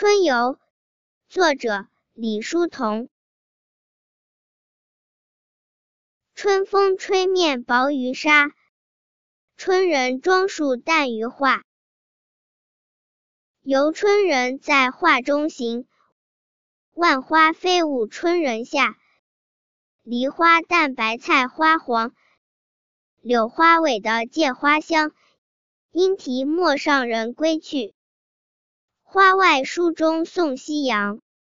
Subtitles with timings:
[0.00, 0.58] 春游，
[1.28, 3.10] 作者李叔同。
[6.34, 8.54] 春风吹面薄于纱，
[9.58, 11.64] 春人装束淡于画。
[13.60, 15.86] 游春人在画中行，
[16.94, 18.96] 万花飞舞春人下。
[20.02, 22.14] 梨花淡白菜花黄，
[23.20, 25.12] 柳花尾的芥花香。
[25.90, 27.94] 莺啼陌上人归去，
[29.12, 31.18] 花外书中送夕阳。